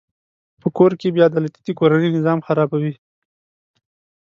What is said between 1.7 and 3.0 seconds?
کورنۍ نظام خرابوي.